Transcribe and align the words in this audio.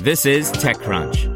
This 0.00 0.26
is 0.26 0.52
TechCrunch. 0.52 1.35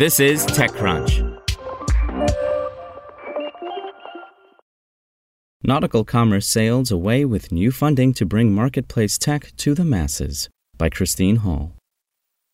This 0.00 0.18
is 0.18 0.46
TechCrunch. 0.46 1.12
Nautical 5.62 6.06
Commerce 6.06 6.46
sails 6.46 6.90
away 6.90 7.26
with 7.26 7.52
new 7.52 7.70
funding 7.70 8.14
to 8.14 8.24
bring 8.24 8.54
marketplace 8.54 9.18
tech 9.18 9.54
to 9.58 9.74
the 9.74 9.84
masses 9.84 10.48
by 10.78 10.88
Christine 10.88 11.36
Hall. 11.44 11.74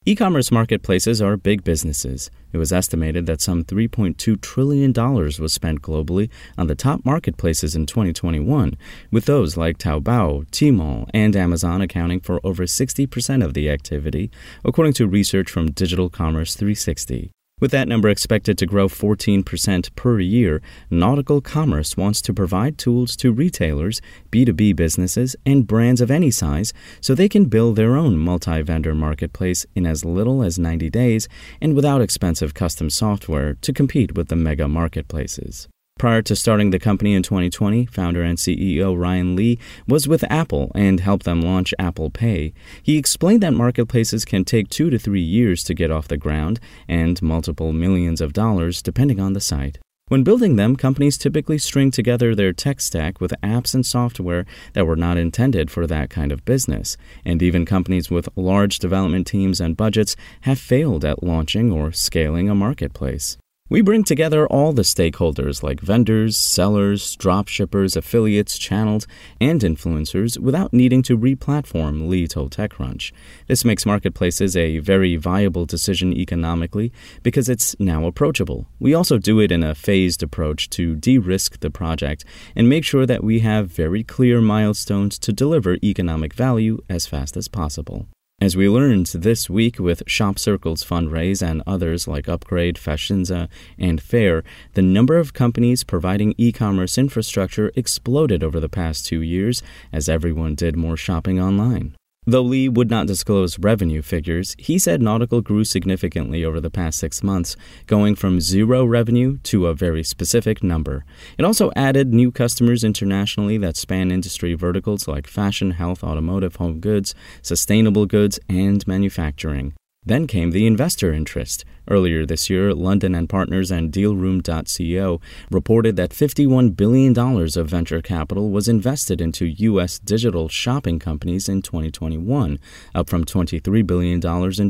E 0.04 0.16
commerce 0.16 0.50
marketplaces 0.50 1.22
are 1.22 1.36
big 1.36 1.62
businesses. 1.62 2.30
It 2.52 2.58
was 2.58 2.72
estimated 2.72 3.26
that 3.26 3.40
some 3.40 3.62
$3.2 3.62 4.40
trillion 4.40 4.92
was 4.92 5.52
spent 5.52 5.82
globally 5.82 6.28
on 6.58 6.66
the 6.66 6.74
top 6.74 7.04
marketplaces 7.04 7.76
in 7.76 7.86
2021, 7.86 8.76
with 9.12 9.26
those 9.26 9.56
like 9.56 9.78
Taobao, 9.78 10.46
Tmall, 10.50 11.08
and 11.14 11.36
Amazon 11.36 11.80
accounting 11.80 12.18
for 12.18 12.40
over 12.44 12.64
60% 12.64 13.44
of 13.44 13.54
the 13.54 13.70
activity, 13.70 14.32
according 14.64 14.94
to 14.94 15.06
research 15.06 15.48
from 15.48 15.70
Digital 15.70 16.10
Commerce 16.10 16.56
360. 16.56 17.30
With 17.58 17.70
that 17.70 17.88
number 17.88 18.10
expected 18.10 18.58
to 18.58 18.66
grow 18.66 18.86
14% 18.86 19.96
per 19.96 20.20
year, 20.20 20.60
Nautical 20.90 21.40
Commerce 21.40 21.96
wants 21.96 22.20
to 22.20 22.34
provide 22.34 22.76
tools 22.76 23.16
to 23.16 23.32
retailers, 23.32 24.02
B2B 24.30 24.76
businesses, 24.76 25.34
and 25.46 25.66
brands 25.66 26.02
of 26.02 26.10
any 26.10 26.30
size 26.30 26.74
so 27.00 27.14
they 27.14 27.30
can 27.30 27.46
build 27.46 27.76
their 27.76 27.96
own 27.96 28.18
multi 28.18 28.60
vendor 28.60 28.94
marketplace 28.94 29.64
in 29.74 29.86
as 29.86 30.04
little 30.04 30.42
as 30.42 30.58
90 30.58 30.90
days 30.90 31.28
and 31.58 31.74
without 31.74 32.02
expensive 32.02 32.52
custom 32.52 32.90
software 32.90 33.54
to 33.54 33.72
compete 33.72 34.14
with 34.14 34.28
the 34.28 34.36
mega 34.36 34.68
marketplaces. 34.68 35.66
Prior 35.98 36.20
to 36.20 36.36
starting 36.36 36.72
the 36.72 36.78
company 36.78 37.14
in 37.14 37.22
2020, 37.22 37.86
founder 37.86 38.22
and 38.22 38.36
CEO 38.36 38.94
Ryan 38.94 39.34
Lee 39.34 39.58
was 39.88 40.06
with 40.06 40.30
Apple 40.30 40.70
and 40.74 41.00
helped 41.00 41.24
them 41.24 41.40
launch 41.40 41.72
Apple 41.78 42.10
Pay. 42.10 42.52
He 42.82 42.98
explained 42.98 43.42
that 43.42 43.54
marketplaces 43.54 44.26
can 44.26 44.44
take 44.44 44.68
two 44.68 44.90
to 44.90 44.98
three 44.98 45.22
years 45.22 45.64
to 45.64 45.72
get 45.72 45.90
off 45.90 46.06
the 46.06 46.18
ground 46.18 46.60
and 46.86 47.22
multiple 47.22 47.72
millions 47.72 48.20
of 48.20 48.34
dollars 48.34 48.82
depending 48.82 49.20
on 49.20 49.32
the 49.32 49.40
site. 49.40 49.78
When 50.08 50.22
building 50.22 50.56
them, 50.56 50.76
companies 50.76 51.16
typically 51.16 51.56
string 51.56 51.90
together 51.90 52.34
their 52.34 52.52
tech 52.52 52.82
stack 52.82 53.18
with 53.18 53.32
apps 53.42 53.74
and 53.74 53.84
software 53.84 54.44
that 54.74 54.86
were 54.86 54.96
not 54.96 55.16
intended 55.16 55.70
for 55.70 55.86
that 55.86 56.10
kind 56.10 56.30
of 56.30 56.44
business. 56.44 56.98
And 57.24 57.42
even 57.42 57.64
companies 57.64 58.10
with 58.10 58.28
large 58.36 58.80
development 58.80 59.26
teams 59.26 59.62
and 59.62 59.78
budgets 59.78 60.14
have 60.42 60.58
failed 60.58 61.06
at 61.06 61.22
launching 61.22 61.72
or 61.72 61.90
scaling 61.90 62.50
a 62.50 62.54
marketplace. 62.54 63.38
We 63.68 63.80
bring 63.80 64.04
together 64.04 64.46
all 64.46 64.72
the 64.72 64.82
stakeholders 64.82 65.60
like 65.60 65.80
vendors, 65.80 66.36
sellers, 66.36 67.16
dropshippers, 67.16 67.96
affiliates, 67.96 68.58
channels, 68.58 69.08
and 69.40 69.60
influencers 69.60 70.38
without 70.38 70.72
needing 70.72 71.02
to 71.02 71.16
re-platform, 71.16 72.08
Lee 72.08 72.28
told 72.28 72.52
TechCrunch. 72.52 73.10
This 73.48 73.64
makes 73.64 73.84
marketplaces 73.84 74.56
a 74.56 74.78
very 74.78 75.16
viable 75.16 75.66
decision 75.66 76.12
economically 76.12 76.92
because 77.24 77.48
it's 77.48 77.74
now 77.80 78.06
approachable. 78.06 78.68
We 78.78 78.94
also 78.94 79.18
do 79.18 79.40
it 79.40 79.50
in 79.50 79.64
a 79.64 79.74
phased 79.74 80.22
approach 80.22 80.70
to 80.70 80.94
de-risk 80.94 81.58
the 81.58 81.70
project 81.70 82.24
and 82.54 82.68
make 82.68 82.84
sure 82.84 83.04
that 83.04 83.24
we 83.24 83.40
have 83.40 83.66
very 83.66 84.04
clear 84.04 84.40
milestones 84.40 85.18
to 85.18 85.32
deliver 85.32 85.76
economic 85.82 86.34
value 86.34 86.78
as 86.88 87.08
fast 87.08 87.36
as 87.36 87.48
possible. 87.48 88.06
As 88.38 88.54
we 88.54 88.68
learned 88.68 89.06
this 89.06 89.48
week 89.48 89.78
with 89.78 90.02
Shop 90.06 90.38
Circle's 90.38 90.84
fundraise 90.84 91.40
and 91.40 91.62
others 91.66 92.06
like 92.06 92.28
Upgrade, 92.28 92.76
Fashinza, 92.76 93.48
and 93.78 93.98
Faire, 93.98 94.44
the 94.74 94.82
number 94.82 95.16
of 95.16 95.32
companies 95.32 95.84
providing 95.84 96.34
e 96.36 96.52
commerce 96.52 96.98
infrastructure 96.98 97.72
exploded 97.76 98.44
over 98.44 98.60
the 98.60 98.68
past 98.68 99.06
two 99.06 99.22
years 99.22 99.62
as 99.90 100.06
everyone 100.06 100.54
did 100.54 100.76
more 100.76 100.98
shopping 100.98 101.40
online. 101.40 101.96
Though 102.28 102.42
Lee 102.42 102.68
would 102.68 102.90
not 102.90 103.06
disclose 103.06 103.56
revenue 103.56 104.02
figures, 104.02 104.56
he 104.58 104.80
said 104.80 105.00
Nautical 105.00 105.40
grew 105.40 105.62
significantly 105.62 106.44
over 106.44 106.60
the 106.60 106.70
past 106.70 106.98
six 106.98 107.22
months, 107.22 107.54
going 107.86 108.16
from 108.16 108.40
zero 108.40 108.84
revenue 108.84 109.38
to 109.44 109.68
a 109.68 109.74
very 109.74 110.02
specific 110.02 110.60
number. 110.60 111.04
It 111.38 111.44
also 111.44 111.70
added 111.76 112.12
new 112.12 112.32
customers 112.32 112.82
internationally 112.82 113.58
that 113.58 113.76
span 113.76 114.10
industry 114.10 114.54
verticals 114.54 115.06
like 115.06 115.28
fashion, 115.28 115.70
health, 115.70 116.02
automotive, 116.02 116.56
home 116.56 116.80
goods, 116.80 117.14
sustainable 117.42 118.06
goods, 118.06 118.40
and 118.48 118.84
manufacturing. 118.88 119.74
Then 120.06 120.28
came 120.28 120.52
the 120.52 120.66
investor 120.66 121.12
interest. 121.12 121.64
Earlier 121.88 122.24
this 122.24 122.48
year, 122.48 122.72
London 122.72 123.12
and 123.14 123.28
Partners 123.28 123.72
and 123.72 123.92
Dealroom.co 123.92 125.20
reported 125.50 125.96
that 125.96 126.10
$51 126.10 126.76
billion 126.76 127.18
of 127.18 127.68
venture 127.68 128.00
capital 128.00 128.50
was 128.50 128.68
invested 128.68 129.20
into 129.20 129.46
U.S. 129.46 129.98
digital 129.98 130.48
shopping 130.48 131.00
companies 131.00 131.48
in 131.48 131.60
2021, 131.60 132.58
up 132.94 133.10
from 133.10 133.24
$23 133.24 133.84
billion 133.84 134.14
in 134.14 134.20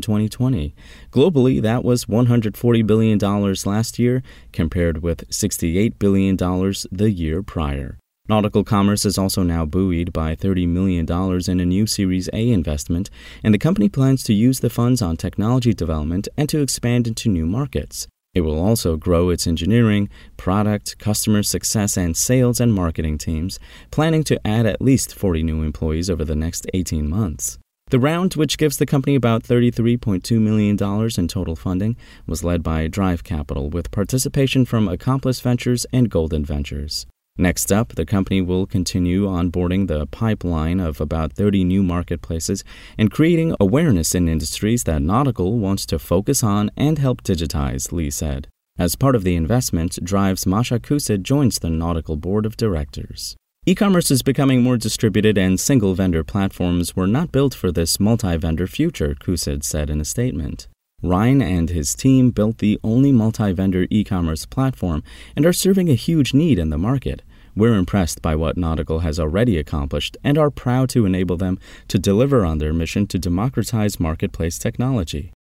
2020. 0.01 0.75
Globally, 1.11 1.61
that 1.61 1.83
was 1.83 2.05
$140 2.05 2.87
billion 2.87 3.19
last 3.19 3.99
year, 3.99 4.23
compared 4.51 5.03
with 5.03 5.29
$68 5.29 5.99
billion 5.99 6.35
the 6.35 7.11
year 7.11 7.43
prior. 7.43 7.99
Nautical 8.29 8.65
Commerce 8.65 9.05
is 9.05 9.17
also 9.17 9.41
now 9.41 9.65
buoyed 9.65 10.11
by 10.11 10.35
$30 10.35 10.67
million 10.67 11.05
in 11.49 11.59
a 11.61 11.65
new 11.65 11.87
Series 11.87 12.29
A 12.33 12.51
investment, 12.51 13.09
and 13.41 13.53
the 13.53 13.57
company 13.57 13.87
plans 13.87 14.21
to 14.23 14.33
use 14.33 14.59
the 14.59 14.69
funds 14.69 15.01
on 15.01 15.15
technology 15.15 15.73
development 15.73 16.27
and 16.35 16.49
to 16.49 16.61
expand 16.61 17.07
into 17.07 17.29
new 17.29 17.45
markets. 17.45 18.07
It 18.33 18.41
will 18.41 18.59
also 18.59 18.97
grow 18.97 19.29
its 19.29 19.47
engineering, 19.47 20.09
product, 20.35 20.99
customer 20.99 21.41
success, 21.41 21.95
and 21.95 22.17
sales 22.17 22.59
and 22.59 22.73
marketing 22.73 23.17
teams, 23.17 23.59
planning 23.91 24.25
to 24.25 24.45
add 24.45 24.65
at 24.65 24.81
least 24.81 25.15
40 25.15 25.43
new 25.43 25.63
employees 25.63 26.09
over 26.09 26.25
the 26.25 26.35
next 26.35 26.67
18 26.73 27.09
months. 27.09 27.57
The 27.89 27.99
round, 27.99 28.33
which 28.33 28.57
gives 28.57 28.75
the 28.75 28.85
company 28.85 29.15
about 29.15 29.43
$33.2 29.43 30.41
million 30.41 30.77
in 31.17 31.27
total 31.29 31.55
funding, 31.55 31.95
was 32.27 32.43
led 32.43 32.61
by 32.61 32.87
Drive 32.87 33.23
Capital 33.23 33.69
with 33.69 33.89
participation 33.91 34.65
from 34.65 34.89
Accomplice 34.89 35.39
Ventures 35.39 35.85
and 35.93 36.09
Golden 36.09 36.43
Ventures. 36.43 37.07
Next 37.37 37.71
up, 37.71 37.89
the 37.95 38.05
company 38.05 38.41
will 38.41 38.65
continue 38.65 39.27
onboarding 39.27 39.87
the 39.87 40.07
pipeline 40.07 40.79
of 40.79 40.99
about 40.99 41.33
30 41.33 41.63
new 41.63 41.83
marketplaces 41.83 42.63
and 42.97 43.11
creating 43.11 43.55
awareness 43.59 44.15
in 44.15 44.27
industries 44.27 44.85
that 44.85 45.03
Nautical 45.03 45.59
wants 45.59 45.85
to 45.87 45.99
focus 45.99 46.43
on 46.43 46.71
and 46.75 46.97
help 46.97 47.21
digitize, 47.23 47.91
Lee 47.91 48.09
said. 48.09 48.47
As 48.79 48.95
part 48.95 49.15
of 49.15 49.23
the 49.23 49.35
investment, 49.35 50.03
Drive's 50.03 50.45
Masha 50.47 50.79
Kusid 50.79 51.21
joins 51.21 51.59
the 51.59 51.69
Nautical 51.69 52.15
board 52.15 52.45
of 52.45 52.57
directors. 52.57 53.35
E 53.67 53.75
commerce 53.75 54.09
is 54.09 54.21
becoming 54.21 54.63
more 54.63 54.77
distributed, 54.77 55.37
and 55.37 55.59
single 55.59 55.93
vendor 55.93 56.23
platforms 56.23 56.95
were 56.95 57.05
not 57.05 57.31
built 57.31 57.53
for 57.53 57.71
this 57.71 57.99
multi 57.99 58.37
vendor 58.37 58.65
future, 58.65 59.13
Kusid 59.13 59.63
said 59.63 59.89
in 59.89 59.99
a 59.99 60.05
statement. 60.05 60.67
Ryan 61.03 61.43
and 61.43 61.69
his 61.69 61.93
team 61.93 62.31
built 62.31 62.57
the 62.57 62.79
only 62.83 63.11
multi 63.11 63.51
vendor 63.51 63.85
e 63.91 64.03
commerce 64.03 64.47
platform 64.47 65.03
and 65.35 65.45
are 65.45 65.53
serving 65.53 65.89
a 65.89 65.95
huge 65.95 66.33
need 66.33 66.57
in 66.57 66.71
the 66.71 66.77
market. 66.77 67.21
We're 67.57 67.73
impressed 67.73 68.21
by 68.21 68.35
what 68.35 68.55
Nautical 68.55 68.99
has 68.99 69.19
already 69.19 69.57
accomplished 69.57 70.15
and 70.23 70.37
are 70.37 70.51
proud 70.51 70.89
to 70.89 71.07
enable 71.07 71.37
them 71.37 71.57
to 71.87 71.97
deliver 71.97 72.45
on 72.45 72.59
their 72.59 72.71
mission 72.71 73.07
to 73.07 73.17
democratize 73.17 73.99
marketplace 73.99 74.59
technology. 74.59 75.33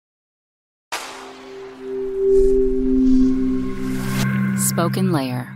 SpokenLayer. 4.56 5.55